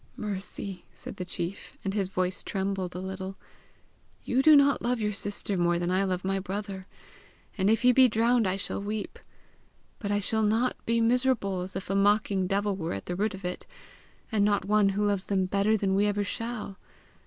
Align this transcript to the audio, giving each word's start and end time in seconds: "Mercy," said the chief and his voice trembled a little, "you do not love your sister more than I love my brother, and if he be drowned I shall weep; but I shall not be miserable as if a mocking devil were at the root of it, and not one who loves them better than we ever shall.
"Mercy," 0.17 0.83
said 0.95 1.17
the 1.17 1.25
chief 1.25 1.77
and 1.85 1.93
his 1.93 2.07
voice 2.07 2.41
trembled 2.41 2.95
a 2.95 2.99
little, 2.99 3.35
"you 4.23 4.41
do 4.41 4.55
not 4.55 4.81
love 4.81 4.99
your 4.99 5.13
sister 5.13 5.55
more 5.57 5.77
than 5.77 5.91
I 5.91 6.03
love 6.05 6.25
my 6.25 6.39
brother, 6.39 6.87
and 7.55 7.69
if 7.69 7.83
he 7.83 7.91
be 7.91 8.07
drowned 8.07 8.47
I 8.47 8.55
shall 8.55 8.81
weep; 8.81 9.19
but 9.99 10.11
I 10.11 10.17
shall 10.17 10.41
not 10.41 10.75
be 10.87 10.99
miserable 11.01 11.61
as 11.61 11.75
if 11.75 11.87
a 11.91 11.95
mocking 11.95 12.47
devil 12.47 12.75
were 12.75 12.93
at 12.93 13.05
the 13.05 13.15
root 13.15 13.35
of 13.35 13.45
it, 13.45 13.67
and 14.31 14.43
not 14.43 14.65
one 14.65 14.89
who 14.89 15.05
loves 15.05 15.25
them 15.25 15.45
better 15.45 15.77
than 15.77 15.93
we 15.93 16.07
ever 16.07 16.23
shall. 16.23 16.79